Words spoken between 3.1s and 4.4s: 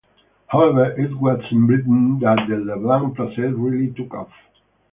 process really took off.